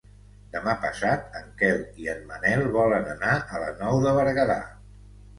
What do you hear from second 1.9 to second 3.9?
i en Manel volen anar a la